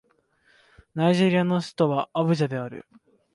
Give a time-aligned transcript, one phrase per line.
[0.95, 2.87] ナイジェリアの首都はアブジャである